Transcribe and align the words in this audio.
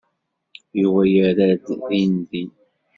Yuba 0.81 1.01
yerra-d 1.13 1.65
dindin. 1.89 2.49